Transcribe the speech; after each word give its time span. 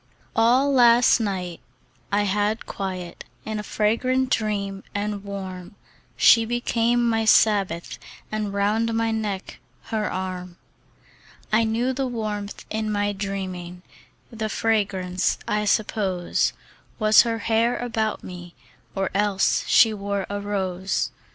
ALL 0.35 0.73
last 0.73 1.19
night 1.19 1.59
I 2.11 2.23
had 2.23 2.65
quiet 2.65 3.23
In 3.45 3.59
a 3.59 3.61
fragrant 3.61 4.31
dream 4.31 4.83
and 4.95 5.23
warm: 5.23 5.75
She 6.17 6.43
became 6.43 7.07
my 7.07 7.23
Sabbath, 7.23 7.99
And 8.31 8.51
round 8.51 8.95
my 8.95 9.11
neck, 9.11 9.59
her 9.93 10.11
arm. 10.11 10.57
I 11.53 11.65
knew 11.65 11.93
the 11.93 12.07
warmth 12.07 12.65
in 12.71 12.91
my 12.91 13.13
dreaming; 13.13 13.83
The 14.31 14.49
fragrance, 14.49 15.37
I 15.47 15.65
suppose, 15.65 16.53
Was 16.97 17.21
her 17.21 17.37
hair 17.37 17.77
about 17.77 18.23
me, 18.23 18.55
Or 18.95 19.11
else 19.13 19.63
she 19.67 19.93
wore 19.93 20.25
a 20.31 20.41
rose. 20.41 21.11